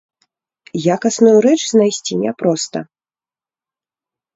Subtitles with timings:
[0.95, 2.87] Якасную рэч знайсці няпроста.